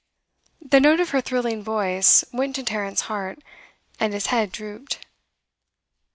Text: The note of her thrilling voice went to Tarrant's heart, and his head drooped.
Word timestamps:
The 0.63 0.79
note 0.79 0.99
of 0.99 1.11
her 1.11 1.21
thrilling 1.21 1.61
voice 1.61 2.25
went 2.33 2.55
to 2.55 2.63
Tarrant's 2.63 3.01
heart, 3.01 3.37
and 3.99 4.13
his 4.15 4.25
head 4.33 4.51
drooped. 4.51 5.05